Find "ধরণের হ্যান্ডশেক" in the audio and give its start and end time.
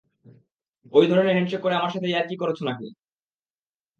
1.07-1.61